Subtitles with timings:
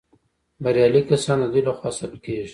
[0.63, 2.47] بریالي کسان د دوی لخوا ثبت کیږي.